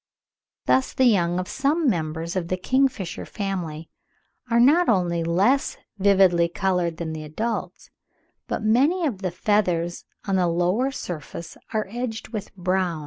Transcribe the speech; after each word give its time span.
Thus 0.65 0.93
the 0.93 1.05
young 1.05 1.37
of 1.37 1.47
some 1.47 1.87
members 1.87 2.35
of 2.35 2.47
the 2.47 2.57
kingfisher 2.57 3.23
family 3.23 3.87
are 4.49 4.59
not 4.59 4.89
only 4.89 5.23
less 5.23 5.77
vividly 5.99 6.49
coloured 6.49 6.97
than 6.97 7.13
the 7.13 7.23
adults, 7.23 7.91
but 8.47 8.63
many 8.63 9.05
of 9.05 9.19
the 9.21 9.29
feathers 9.29 10.03
on 10.27 10.37
the 10.37 10.47
lower 10.47 10.89
surface 10.89 11.55
are 11.71 11.85
edged 11.87 12.29
with 12.29 12.51
brown 12.55 12.79
(27. 12.93 12.99